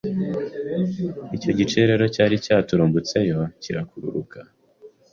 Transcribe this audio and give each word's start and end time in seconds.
icyo 1.35 1.51
gice 1.57 1.79
rero 1.89 2.05
cyari 2.15 2.35
cyaturumbutseyo 2.45 3.39
kirakururuka 3.61 4.39